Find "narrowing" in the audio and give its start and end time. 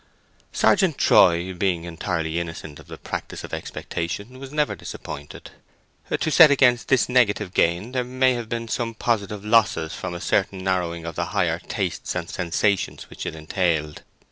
10.63-11.05